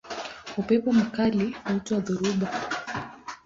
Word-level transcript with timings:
Upepo 0.57 0.93
mkali 0.93 1.55
huitwa 1.67 1.99
dhoruba. 1.99 2.47